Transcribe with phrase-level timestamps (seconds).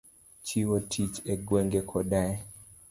[0.45, 2.31] Chiwo tich e gwenge koda e